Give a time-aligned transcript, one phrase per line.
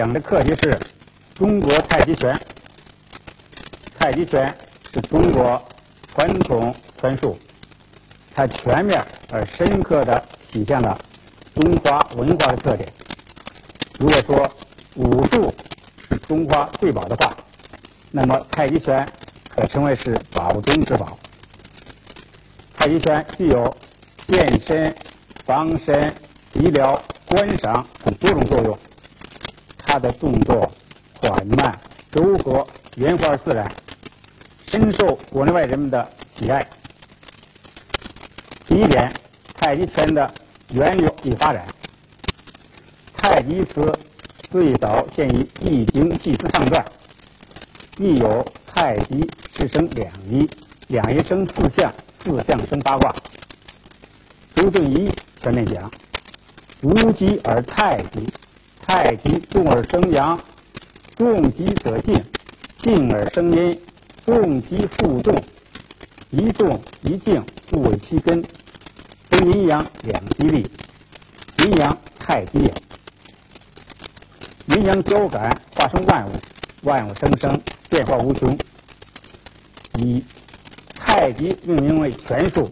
[0.00, 0.78] 讲的课题是
[1.34, 2.34] 中国太极拳。
[3.98, 4.56] 太极拳
[4.94, 5.62] 是中国
[6.08, 7.38] 传统拳术，
[8.34, 10.98] 它全面而深刻地体现了
[11.54, 12.90] 中华文化的特点。
[13.98, 14.50] 如果说
[14.94, 15.54] 武术
[16.08, 17.36] 是中华瑰宝的话，
[18.10, 19.06] 那么太极拳
[19.50, 21.18] 可称为是宝中之宝。
[22.74, 23.76] 太极拳具有
[24.26, 24.94] 健身、
[25.44, 26.10] 防身、
[26.54, 28.78] 医疗、观赏等多种作用。
[29.90, 30.70] 他的动作
[31.20, 31.76] 缓慢、
[32.12, 33.68] 柔和、圆滑自然，
[34.68, 36.64] 深受国内外人们的喜爱。
[38.68, 39.12] 第一点，
[39.52, 40.32] 太极拳的
[40.72, 41.66] 源流与发展。
[43.16, 43.92] 太极词
[44.48, 46.84] 最早见于《易经》系辞上传，
[47.98, 50.48] 亦有太极是生两仪，
[50.86, 53.12] 两仪生四象，四象生八卦。
[54.54, 55.10] 周敦颐
[55.42, 55.90] 全面讲：
[56.82, 58.32] 无极而太极，
[58.92, 60.36] 太极动而生阳，
[61.16, 62.20] 动极则静，
[62.78, 63.80] 静而生阴，
[64.26, 65.32] 动极复动，
[66.30, 68.42] 一动一静，故为其根。
[69.30, 70.68] 分阴阳两极力，
[71.58, 72.74] 阴阳太极也。
[74.74, 76.32] 阴阳交感，化生万物，
[76.82, 78.58] 万物生生，变化无穷。
[80.00, 80.24] 以
[80.96, 82.68] 太极命名为拳术，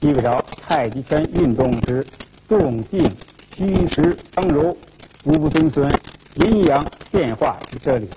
[0.00, 2.06] 意味着太极拳运动之
[2.46, 3.10] 动静、
[3.56, 4.76] 虚实、刚柔，
[5.26, 5.84] 无不遵循
[6.36, 8.08] 阴阳变化之哲理。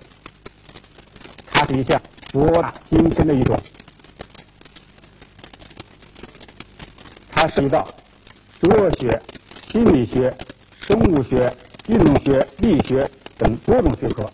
[1.51, 3.59] 它是一项博大精深的一种，
[7.31, 7.85] 它涉及到
[8.61, 9.21] 哲学、
[9.69, 10.33] 心理学、
[10.79, 11.53] 生物学。
[11.87, 14.31] 运动学、力学等多种学科，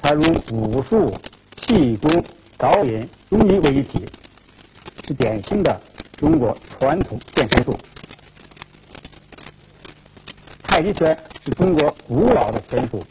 [0.00, 1.12] 它如武术、
[1.56, 2.24] 气功、
[2.56, 4.06] 导引、中医为一体，
[5.04, 5.80] 是典型的
[6.16, 7.76] 中国传统健身术。
[10.62, 13.04] 太极拳是中国古老的拳术，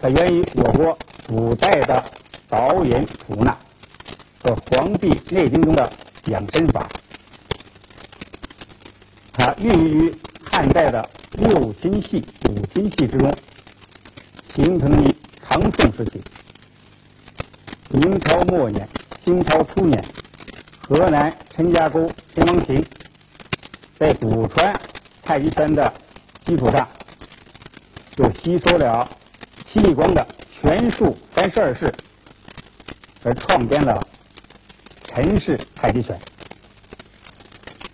[0.00, 2.04] 它源于我国古代的
[2.48, 3.56] 导引吐纳
[4.42, 5.90] 和《黄帝内经》中的
[6.26, 6.88] 养生法，
[9.32, 10.14] 它孕育于
[10.50, 11.08] 汉代的。
[11.38, 13.30] 六禽戏、五禽戏之中，
[14.54, 15.14] 形成于
[15.46, 16.22] 唐宋时期。
[17.90, 18.88] 明朝末年、
[19.22, 20.02] 清朝初年，
[20.80, 22.82] 河南陈家沟陈王亭
[23.98, 24.80] 在祖传
[25.22, 25.92] 太极拳的
[26.46, 26.88] 基础上，
[28.16, 29.08] 又吸收了
[29.64, 31.92] 戚继光的拳术三十二式，
[33.22, 34.06] 而创编了
[35.04, 36.18] 陈氏太极拳。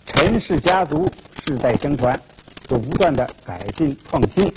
[0.06, 1.10] 陈氏家族
[1.46, 2.20] 世代相传。
[2.68, 4.50] 就不断的改进创新。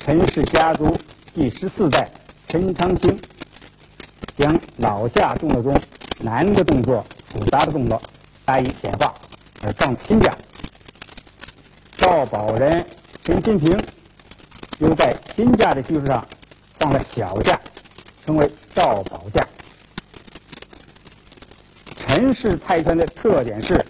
[0.00, 0.94] 陈氏家族
[1.32, 2.10] 第十四代
[2.46, 3.18] 陈昌兴，
[4.36, 5.80] 将老下动作中
[6.20, 7.02] 难的动作、
[7.32, 8.02] 复杂的动作
[8.44, 9.14] 加以简化，
[9.62, 10.36] 而上新架。
[11.96, 12.84] 赵宝仁
[13.22, 13.80] 陈新平
[14.84, 16.22] 又在新架的基础上
[16.78, 17.58] 放了小架，
[18.26, 19.42] 称为赵宝架。
[21.96, 23.82] 陈氏泰拳的特点是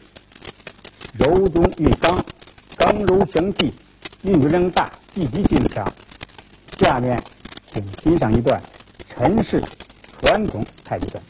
[1.18, 2.24] 柔中遇刚。
[2.76, 3.72] 刚柔相济，
[4.22, 5.84] 运动量大，积极性强。
[6.78, 7.20] 下面，
[7.72, 8.62] 请欣赏一段
[9.08, 9.62] 陈氏
[10.20, 11.20] 传统太极拳。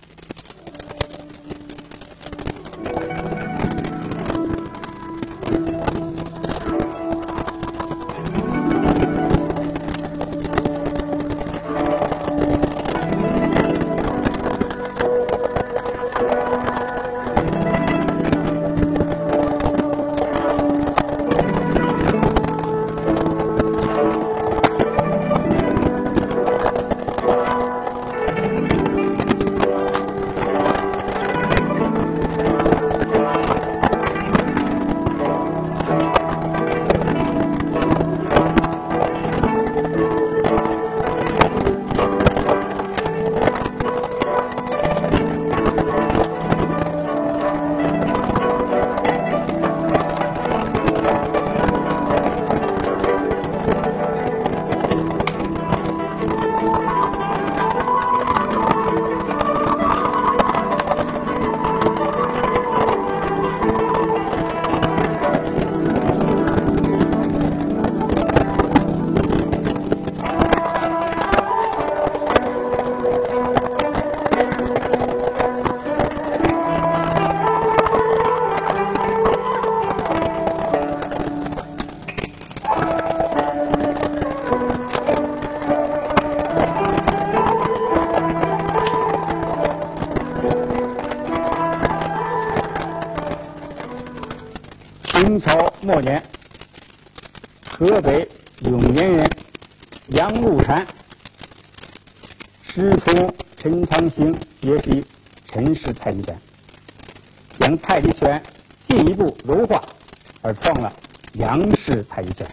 [112.37, 112.47] 氏太极拳。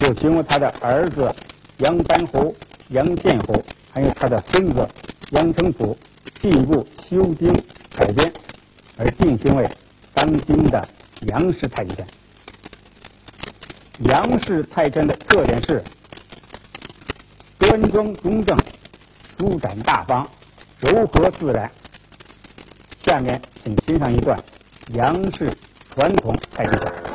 [0.00, 1.34] 又经过他的儿子
[1.78, 2.54] 杨班侯、
[2.90, 4.86] 杨建侯，还有他的孙子
[5.30, 5.96] 杨成甫
[6.40, 7.52] 进一步修订
[7.96, 8.32] 改编，
[8.96, 9.68] 而定型为
[10.14, 10.86] 当今的
[11.22, 12.06] 杨氏太极拳。
[14.00, 15.82] 杨氏太极拳的特点是
[17.58, 18.56] 端庄中正、
[19.36, 20.28] 舒展大方、
[20.78, 21.70] 柔和自然。
[23.04, 24.38] 下面请欣赏一段
[24.94, 25.52] 杨氏
[25.92, 27.07] 传统太极拳。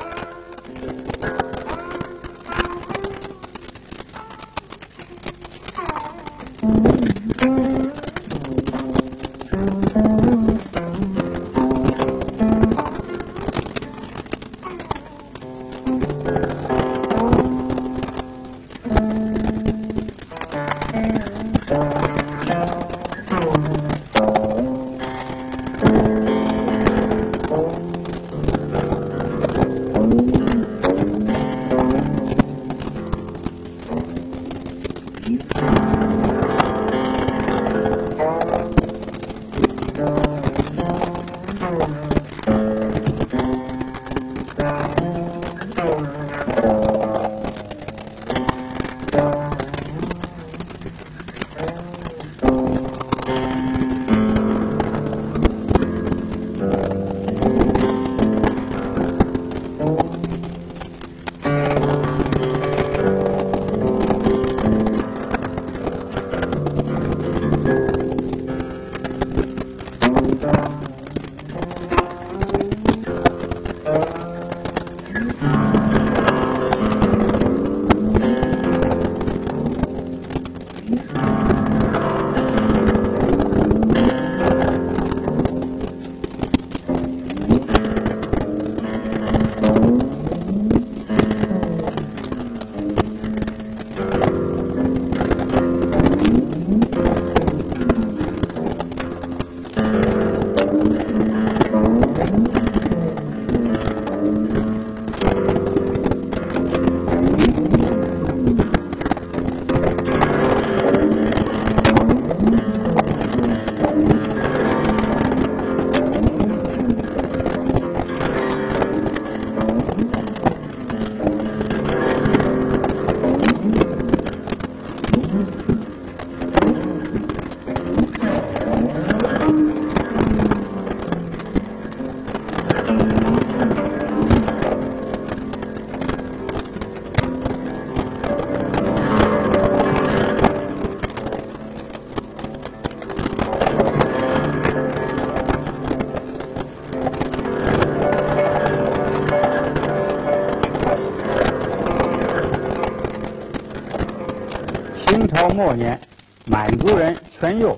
[155.76, 156.00] 年，
[156.46, 157.78] 满族人全佑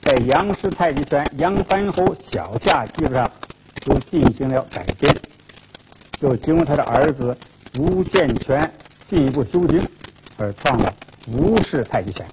[0.00, 3.30] 在杨氏太极拳杨班侯小夏基础上，
[3.86, 5.14] 又进行了改编，
[6.20, 7.36] 又经过他的儿子
[7.78, 8.70] 吴建全
[9.08, 9.86] 进一步修订，
[10.36, 10.94] 而创了
[11.28, 12.26] 吴氏太极拳。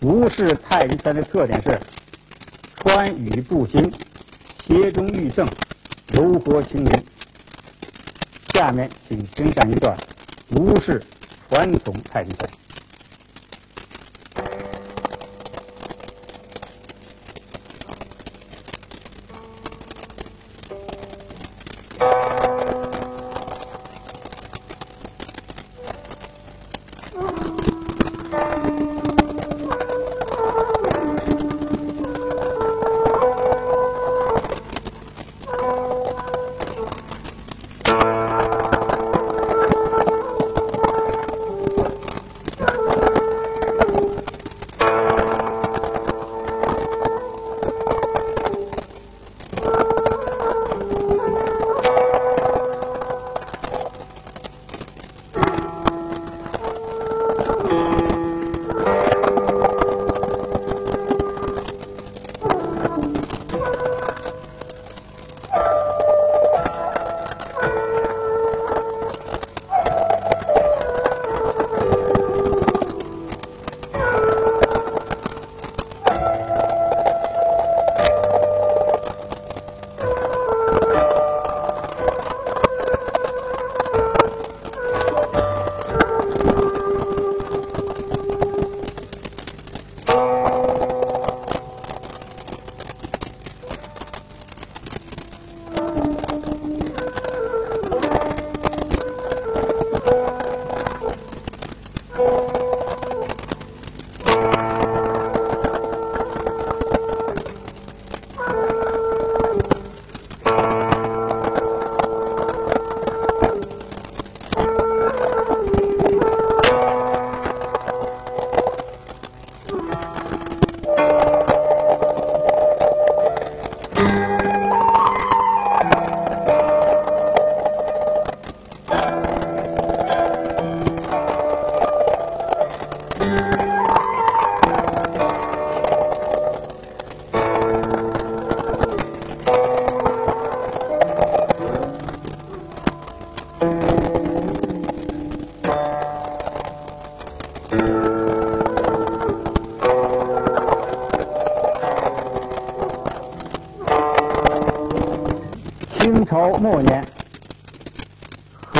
[0.00, 1.78] 吴氏太极拳的特点是
[2.76, 3.92] 川渝步行，
[4.64, 5.46] 协中寓正，
[6.08, 7.04] 柔和轻灵。
[8.54, 9.96] 下面请欣赏一段
[10.50, 11.02] 吴氏
[11.48, 12.48] 传统太极拳。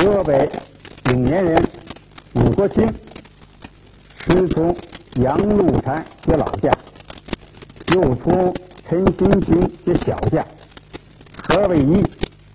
[0.01, 0.49] 河北
[1.07, 1.61] 永年人
[2.33, 2.87] 武国清
[4.25, 4.73] 师从
[5.15, 6.71] 杨露禅接老架，
[7.93, 8.53] 又从
[8.87, 10.45] 陈新平接小架，
[11.35, 12.01] 合为一，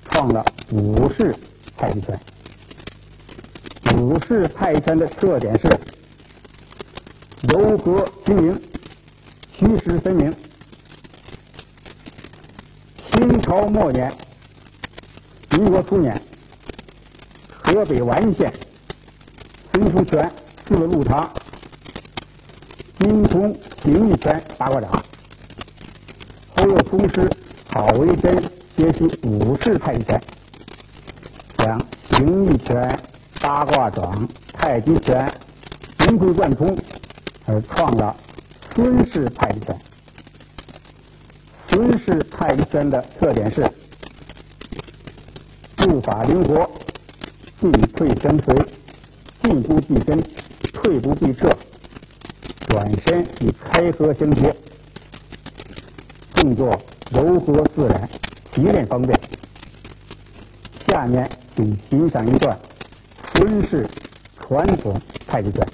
[0.09, 1.37] 创了武士
[1.77, 2.19] 太极拳。
[3.99, 5.69] 武士太极拳的特点是
[7.51, 8.63] 柔和轻盈，
[9.53, 10.35] 虚实分明。
[13.13, 14.11] 清朝末年。
[15.51, 16.21] 民国初年，
[17.75, 18.53] 河北完县
[19.73, 20.31] 孙书全
[20.69, 21.29] 设入堂，
[23.01, 23.53] 精通
[23.83, 24.93] 形意拳八卦掌，
[26.55, 27.29] 后又宗师
[27.73, 28.41] 郝维真
[28.77, 30.23] 学习武士太极拳，
[31.59, 32.97] 将形意拳、
[33.41, 35.29] 八卦掌、太极拳
[35.99, 36.79] 融会贯通，
[37.47, 38.15] 而创了
[38.73, 39.81] 孙氏太极拳。
[41.71, 43.69] 孙氏太极拳的特点是。
[45.77, 46.71] 步法灵活，
[47.65, 48.55] 进退相随，
[49.43, 50.23] 进不避身，
[50.71, 51.49] 退不避撤，
[52.69, 54.55] 转身与开合相接，
[56.35, 56.79] 动作
[57.11, 58.07] 柔和自然，
[58.53, 59.19] 提炼方便。
[60.89, 62.59] 下面请欣赏一段
[63.33, 63.89] 孙氏
[64.39, 65.67] 传统太极拳。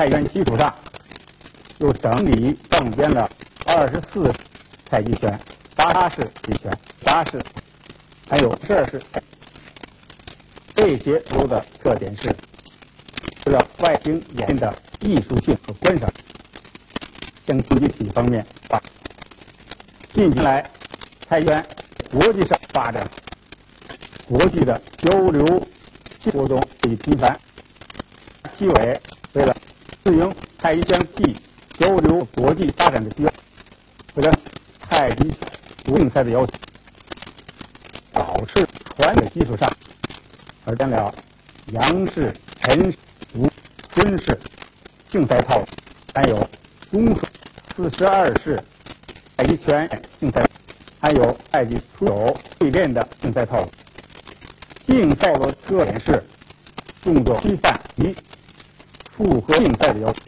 [0.00, 0.74] 太原基础上，
[1.76, 3.28] 又整理创编了
[3.66, 4.32] 二十四
[4.86, 5.38] 太极拳、
[5.76, 7.38] 八式太极拳、八式，
[8.26, 8.98] 还有十二式。
[10.74, 12.34] 这些都的特点是，
[13.44, 16.10] 除了外形演变的艺术性和观赏，
[17.46, 18.42] 向竞技体方面，
[20.14, 20.64] 近年来，
[21.28, 21.66] 太极拳
[22.10, 23.06] 国际上发展。
[24.26, 25.44] 国际的交流
[26.32, 27.38] 活动最频繁，
[28.56, 28.98] 纪委
[30.04, 31.36] 适应太极拳技
[31.78, 33.32] 交流国际发展的需要，
[34.14, 34.32] 或者
[34.78, 35.28] 太极
[35.84, 36.46] 拳竞赛的要。
[36.46, 36.52] 求，
[38.12, 38.66] 保持
[38.96, 39.70] 传的基础上，
[40.64, 41.14] 而将了
[41.72, 42.98] 杨氏、陈氏、
[43.94, 44.38] 孙氏
[45.08, 45.66] 竞赛套路，
[46.14, 46.48] 还有
[46.90, 47.28] 综合
[47.76, 48.62] 四十二式
[49.36, 49.88] 太极拳
[50.18, 50.44] 竞赛，
[51.00, 53.70] 还有太极徒手对练的竞赛套路。
[54.86, 56.22] 竞赛的特点是
[57.02, 58.14] 动作规范一，
[59.20, 60.18] 符合竞赛的要求。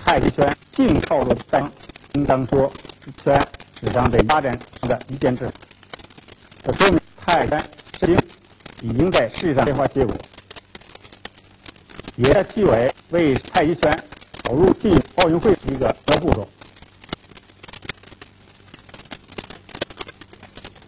[0.00, 1.70] 太极拳竞套路三，
[2.14, 2.68] 应当说
[3.22, 3.48] 拳
[3.80, 5.48] 史上被发展的一件事。
[6.64, 7.64] 这说明泰山
[8.00, 8.18] 石兵
[8.82, 10.12] 已经在世界上变化结果。
[12.16, 13.96] 野的体委为太极拳
[14.42, 16.48] 走入进奥运会的一个小步骤。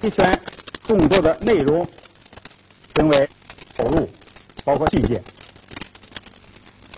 [0.00, 0.40] 太极拳
[0.88, 1.88] 动作的内容
[2.94, 3.28] 分为
[3.76, 4.10] 走路，
[4.64, 5.20] 包括器械、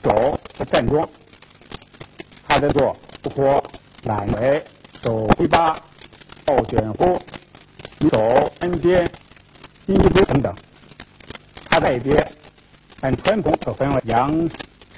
[0.02, 1.08] 手和站桩。
[2.48, 3.64] 他在做包括
[4.04, 4.64] 揽围、
[5.02, 5.80] 手提把、
[6.44, 7.20] 抱卷呼、
[8.10, 9.10] 手单边、
[9.86, 10.54] 金鸡步等等。
[11.68, 12.26] 他在别
[13.00, 14.30] 按传统可分为阳、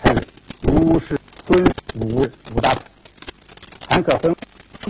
[0.03, 0.27] 辰、
[0.69, 1.65] 午、时、孙、
[2.01, 2.77] 武五大，
[3.89, 4.35] 还可分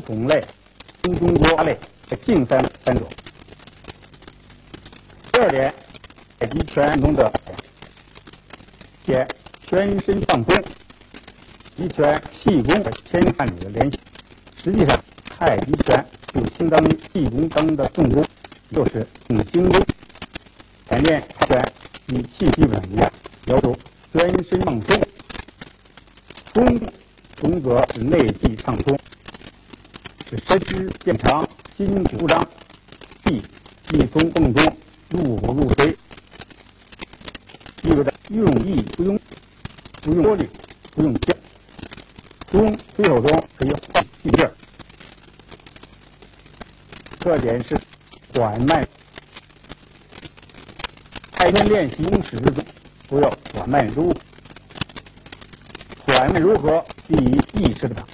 [0.07, 0.45] 种类、
[1.03, 1.79] 中中国类。
[2.11, 3.09] 和近三三种。
[5.33, 5.75] 第二点，
[6.39, 7.33] 太极拳中的
[9.07, 9.27] 且
[9.73, 10.63] 全身放松，
[11.79, 13.99] 一拳气功和千万里的联系。
[14.63, 18.23] 实际上，太极拳就相当于气功当中的重功，
[18.71, 19.83] 就是用心功。
[20.87, 21.73] 前练拳
[22.09, 23.11] 与气基本一样，
[23.47, 23.75] 要求
[24.13, 25.01] 全身放松。
[26.53, 26.79] 功
[27.41, 28.99] 功则是内气畅通，
[30.29, 31.49] 使身肢变长。
[31.79, 32.47] 筋骨张，
[33.25, 33.43] 气
[33.89, 34.77] 气从泵中
[35.09, 35.97] 入骨入髓，
[37.85, 39.19] 意味着用力不用
[40.03, 40.49] 不用多力，
[40.91, 41.35] 不用劲，
[42.51, 44.51] 中推手中可以换气劲。
[47.21, 47.81] 特点是
[48.35, 48.87] 缓慢。
[51.31, 52.65] 太极练习中始之中
[53.09, 54.13] 都要缓慢柔，
[56.05, 58.07] 缓慢如何第一意识的长，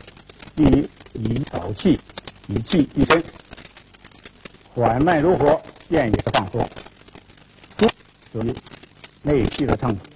[0.54, 1.98] 第一以导气，
[2.48, 3.24] 以气一身。
[4.74, 6.68] 缓慢如何，便也是放松，
[7.78, 7.90] 中
[8.30, 8.54] 属于
[9.22, 10.07] 内气的畅通。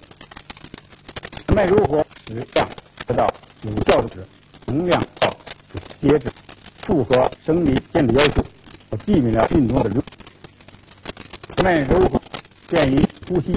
[1.53, 2.67] 缓慢柔和使量
[3.05, 4.25] 得到有效的止，
[4.65, 5.31] 能量到
[6.01, 6.27] 节制，
[6.81, 8.43] 符合生理间的要求，
[9.05, 10.03] 避免了运动的流。
[11.55, 12.19] 缓慢柔和，
[12.67, 13.55] 便于呼吸，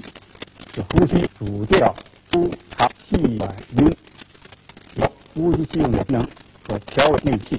[0.74, 1.94] 使呼吸主调
[2.30, 3.96] 粗长细软匀，
[4.96, 6.28] 有呼吸器用的功能
[6.68, 7.59] 和调稳内气。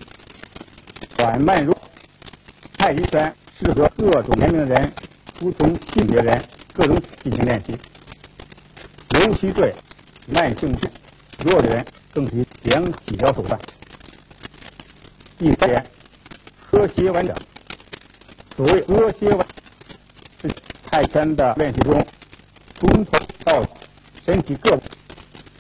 [1.18, 1.76] 缓慢如。
[2.78, 4.94] 太极拳适合各种年龄的人、
[5.40, 6.40] 不同性别人、
[6.74, 7.76] 各种进行练习，
[9.20, 9.74] 尤其对
[10.28, 10.90] 慢性病
[11.44, 13.60] 弱的人更是良体疗手段。
[15.38, 15.86] 第三点，
[16.66, 17.36] 和谐完整。
[18.56, 19.48] 所谓和谐完，
[20.42, 20.50] 是
[20.90, 22.08] 泰拳的练习中，
[22.80, 23.12] 从头
[23.44, 23.70] 到脚
[24.26, 24.84] 身体各部，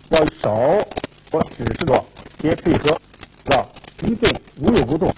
[0.09, 0.87] 要手
[1.31, 2.05] 或指示着
[2.37, 2.99] 皆配合，
[3.45, 3.69] 要
[4.03, 5.13] 一动无有不动，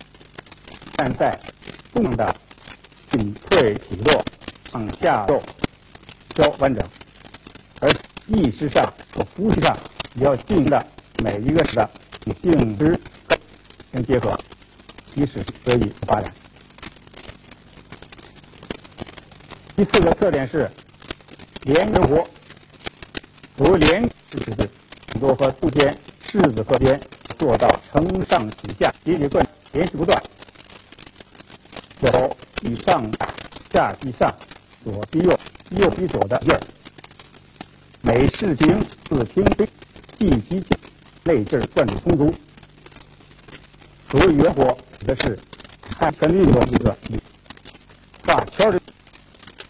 [0.95, 1.39] 但在。
[1.91, 2.35] 动的
[3.09, 4.23] 进退起落、
[4.71, 5.41] 上下动
[6.35, 6.87] 要完整，
[7.81, 7.91] 而
[8.27, 8.93] 意识上
[9.39, 9.73] 呼吸上
[10.15, 10.85] 也要进行的
[11.23, 11.89] 每一个时的
[12.41, 12.99] 静止
[13.93, 14.37] 相结合，
[15.15, 16.29] 即使得以发展。
[19.77, 20.69] 第四个特点是
[21.61, 22.27] 连着活，
[23.55, 24.51] 所谓连是指
[25.13, 25.97] 动作和步间、
[26.29, 26.99] 柿子和边
[27.37, 30.21] 做到承上启下、节节贯连续不断。
[32.01, 33.09] 手以上
[33.71, 34.35] 下即上，
[34.83, 35.39] 左逼右，
[35.71, 36.59] 右逼左的劲儿。
[38.01, 39.65] 每事情自轻微，
[40.17, 40.65] 气急劲，
[41.25, 42.33] 内劲儿灌注充足。
[44.09, 45.37] 所谓圆活，指的是
[45.81, 46.97] 太拳运动一个
[48.25, 48.81] 画圈的。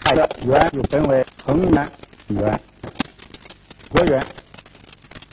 [0.04, 1.92] 太的圆又分为横圆、
[2.28, 2.62] 圆、
[3.92, 4.26] 椭圆，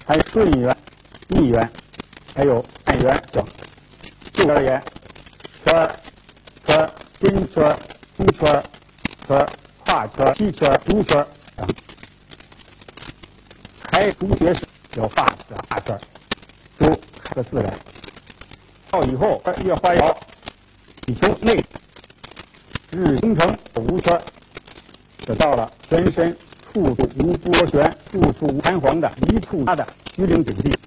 [0.07, 0.77] 还有顺圆、
[1.29, 1.71] 逆圆，
[2.35, 3.45] 还有半圆等。
[4.33, 4.83] 就而言，
[5.65, 5.91] 圈。
[6.67, 7.77] 圈、金圈、
[8.17, 8.63] 红圈、
[9.29, 9.47] 圈、
[9.85, 11.25] 跨圈、七圈、足圈
[13.97, 14.07] 等。
[14.07, 14.61] 开初学时
[14.97, 15.99] 要画个大圈，
[16.79, 16.91] 都
[17.23, 17.75] 开个自然。
[18.91, 20.19] 到以后越画越好，
[21.07, 21.65] 以求内
[22.91, 24.21] 日形成无圈，
[25.21, 26.37] 就到了全身
[26.73, 30.79] 处处无波旋、处处无弹簧的一触发的虚灵景地。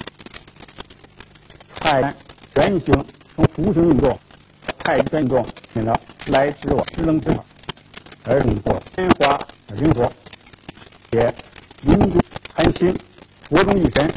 [1.79, 2.01] 太
[2.55, 4.19] 圆形从弧形运动。
[4.83, 7.43] 太极运动变得来之往、知冷知热，
[8.25, 10.11] 而动作变化而灵活，
[11.11, 11.31] 且
[11.83, 12.18] 灵中
[12.59, 12.93] 安心，
[13.49, 14.13] 活中一神。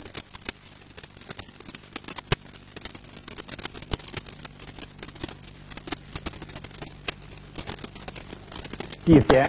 [9.05, 9.49] 第三，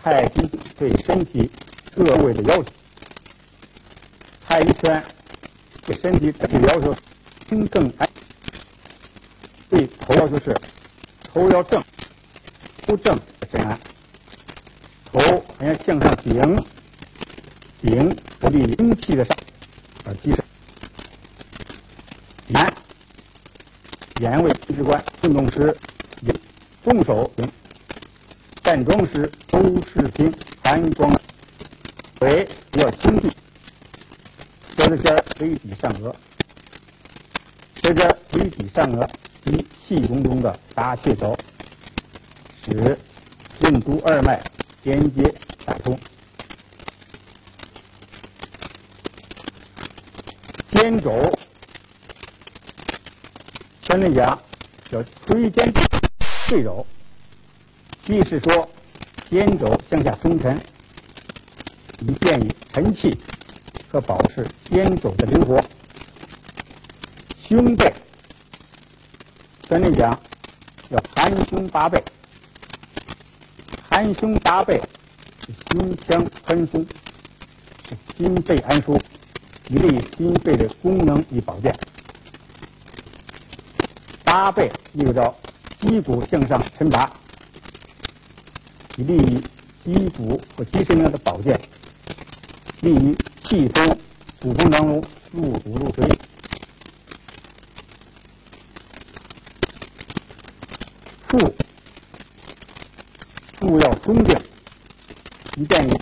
[0.00, 1.50] 太极对身体
[1.96, 2.70] 各位的要求，
[4.46, 5.04] 太极拳
[5.84, 6.96] 对身体整体要求
[7.48, 8.08] 清正安。
[9.68, 10.56] 对头要求是，
[11.24, 11.82] 头要正，
[12.86, 13.18] 不正
[13.50, 13.76] 身安。
[15.04, 15.18] 头
[15.58, 16.64] 还要向上顶，
[17.82, 19.36] 顶不利阴气的上
[20.04, 20.44] 而提升。
[22.48, 22.74] 眼
[24.20, 25.74] 眼位直观，运动时
[26.82, 27.50] 动手行，
[28.62, 31.10] 站桩时周视平，寒光
[32.20, 33.30] 为比较轻地，
[34.76, 36.12] 舌子尖微抵上颚，
[37.82, 39.08] 舌尖微抵上颚
[39.44, 41.34] 及气功中的搭穴手，
[42.62, 42.98] 使
[43.60, 44.42] 任督二脉
[44.82, 45.22] 连接
[45.64, 45.98] 打通。
[50.70, 51.38] 肩肘，
[53.82, 54.40] 圈内讲
[54.88, 55.72] 叫推肩
[56.46, 56.86] 坠肘，
[58.04, 58.70] 即是说
[59.28, 60.56] 肩肘向下松沉，
[62.00, 63.18] 以便于沉气
[63.90, 65.62] 和保持肩肘的灵活。
[67.48, 67.92] 胸背，
[69.68, 70.18] 圈内讲
[70.88, 72.02] 叫含胸拔背，
[73.90, 74.80] 含胸拔背
[75.44, 76.86] 是胸腔宽松，
[77.88, 78.96] 是心肺安舒。
[79.70, 81.72] 以利于心肺的功能与保健。
[84.24, 85.32] 八背意味着
[85.78, 87.08] 肌骨向上抻拔，
[88.96, 89.40] 以利于
[89.84, 91.56] 肌骨和肌神经的保健，
[92.80, 93.96] 利于气通
[94.40, 96.18] 骨盆当中入骨入髓。
[101.28, 101.54] 腹，
[103.60, 104.36] 腹要中定，
[105.58, 105.92] 以便于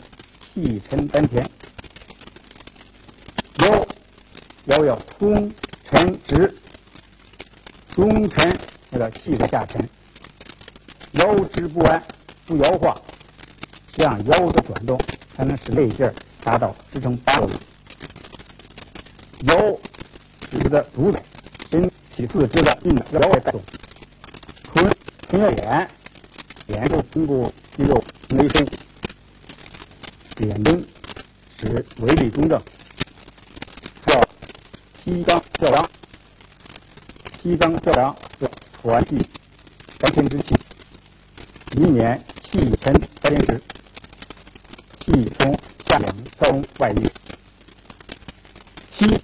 [0.55, 1.47] 气沉丹田。
[4.69, 5.51] 腰要通
[5.85, 6.55] 沉直，
[7.95, 8.55] 中沉
[8.91, 9.89] 那个气的下沉，
[11.13, 12.03] 腰直不弯
[12.45, 12.95] 不摇晃，
[13.93, 15.01] 这样腰的转动
[15.35, 17.51] 才能使内劲儿达到支撑八度。
[19.45, 19.79] 腰
[20.51, 21.23] 是的主宰
[21.71, 23.63] 身体四肢的运动，腰来带动。
[24.65, 24.95] 臀
[25.29, 25.89] 臀要圆，
[26.67, 28.67] 脸部通过肌肉内收，
[30.37, 30.85] 点灯
[31.59, 32.63] 使微力中正。
[35.09, 35.91] 西刚吊阳，
[37.41, 38.51] 西刚吊阳是
[38.83, 39.17] 传递
[39.99, 40.55] 丹田之气，
[41.79, 42.93] 以免气沉
[43.23, 43.63] 丹田时，
[45.01, 47.09] 气从下两中外溢。
[48.93, 49.19] 七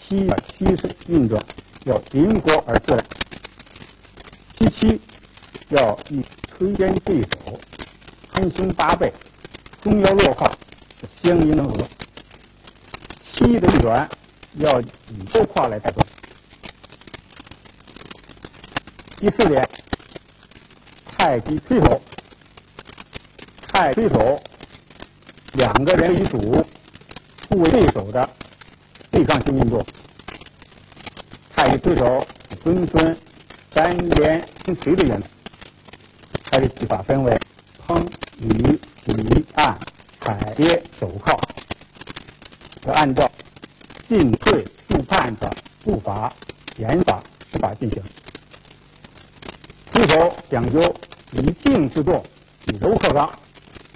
[0.00, 1.44] 七的趋势运转
[1.84, 3.04] 要灵活而自然。
[4.56, 4.98] 第七
[5.68, 7.60] 要与推肩对手、
[8.30, 9.12] 含胸拔背、
[9.82, 10.50] 中央落胯
[11.22, 11.86] 相应能合。
[13.34, 14.08] 七的运转。
[14.58, 14.86] 要以
[15.32, 16.04] 后胯来带动。
[19.16, 19.68] 第四点，
[21.16, 22.02] 太极推手，
[23.68, 24.42] 太推手，
[25.52, 26.64] 两个人一组，
[27.48, 28.28] 互为对手的
[29.10, 29.84] 对抗性运动。
[31.54, 32.26] 太极推手
[32.62, 33.16] 遵循
[33.70, 35.28] 三连跟随的原则，
[36.50, 37.38] 它的技法分为
[37.86, 38.04] 碰、
[38.40, 39.78] 捋、起、按、
[40.20, 41.38] 踩、跌、手铐，
[42.86, 43.30] 要按照。
[44.12, 45.50] 进退步判的
[45.82, 46.30] 步伐、
[46.76, 48.02] 拳法、手法进行。
[49.90, 50.94] 推手讲究
[51.30, 52.22] 以静制动，
[52.66, 53.32] 以柔克刚，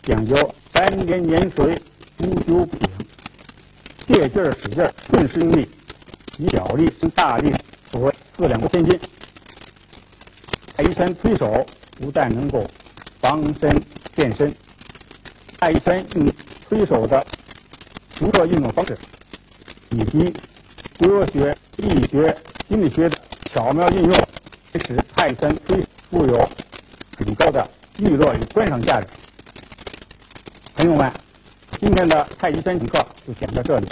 [0.03, 0.35] 讲究
[0.73, 1.79] 三连年随，
[2.17, 2.89] 不丢不停，
[4.09, 5.69] 借劲儿使劲儿，顺势用力，
[6.39, 7.55] 以小力胜大力，
[7.93, 8.99] 所谓四两拨千斤。
[10.75, 11.67] 太极拳推手
[12.01, 12.67] 不但能够
[13.21, 14.51] 防身健身，
[15.61, 16.33] 太极拳用
[16.67, 17.23] 推手的
[18.19, 18.97] 独特运动方式。
[19.91, 20.33] 以及
[20.99, 22.37] 科学、力学、
[22.69, 23.17] 心理学的
[23.53, 24.13] 巧妙运用，
[24.87, 26.49] 使泰森非富有
[27.19, 27.67] 很高的
[27.99, 29.07] 娱乐与观赏价值。
[30.77, 31.11] 朋友们，
[31.81, 33.87] 今天的太极拳体课就讲到这里。